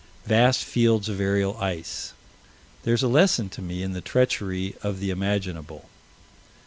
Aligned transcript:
Vast 0.25 0.63
fields 0.65 1.07
of 1.09 1.21
aerial 1.21 1.55
ice. 1.57 2.13
There's 2.81 3.03
a 3.03 3.07
lesson 3.07 3.49
to 3.49 3.61
me 3.61 3.83
in 3.83 3.93
the 3.93 4.01
treachery 4.01 4.73
of 4.81 4.99
the 4.99 5.11
imaginable. 5.11 5.85